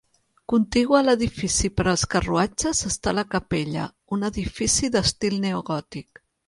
Contigua 0.51 0.97
a 0.97 1.03
l'edifici 1.07 1.71
per 1.75 1.85
als 1.91 2.07
carruatges 2.15 2.83
està 2.91 3.15
la 3.19 3.27
capella, 3.37 3.87
un 4.19 4.29
edifici 4.33 4.95
d'estil 4.97 5.41
neogòtic. 5.49 6.25